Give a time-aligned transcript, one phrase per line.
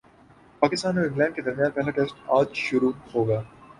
[0.61, 3.41] پاکستان اور انگلینڈ کے درمیان پہلا ٹیسٹ اج شروع ہوگا